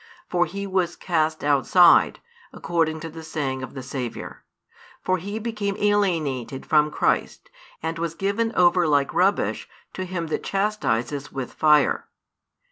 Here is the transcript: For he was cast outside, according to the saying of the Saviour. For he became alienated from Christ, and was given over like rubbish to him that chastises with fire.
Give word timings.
For 0.27 0.47
he 0.47 0.65
was 0.65 0.95
cast 0.95 1.43
outside, 1.43 2.21
according 2.51 3.01
to 3.01 3.09
the 3.11 3.21
saying 3.21 3.61
of 3.61 3.75
the 3.75 3.83
Saviour. 3.83 4.43
For 5.03 5.19
he 5.19 5.37
became 5.37 5.75
alienated 5.77 6.65
from 6.65 6.89
Christ, 6.89 7.51
and 7.83 7.99
was 7.99 8.15
given 8.15 8.51
over 8.55 8.87
like 8.87 9.13
rubbish 9.13 9.69
to 9.93 10.03
him 10.05 10.25
that 10.33 10.43
chastises 10.43 11.31
with 11.31 11.53
fire. 11.53 12.07